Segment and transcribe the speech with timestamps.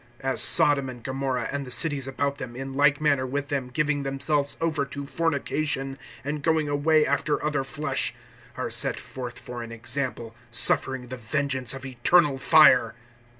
[0.23, 4.01] (7)As Sodom and Gomorrah, and the cities about them, in like manner with them giving
[4.01, 8.11] themselves over to fornication, and going away after other flesh,
[8.57, 12.95] are set forth for an example, suffering the vengeance of eternal fire.